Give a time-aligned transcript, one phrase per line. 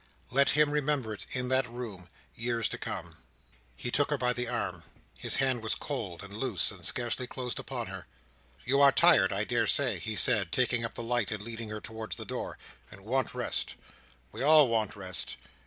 [0.31, 3.17] Let him remember it in that room, years to come!
[3.75, 4.81] He took her by the arm.
[5.15, 8.07] His hand was cold, and loose, and scarcely closed upon her.
[8.65, 12.15] "You are tired, I daresay," he said, taking up the light, and leading her towards
[12.15, 12.57] the door,
[12.89, 13.75] "and want rest.
[14.31, 15.37] We all want rest.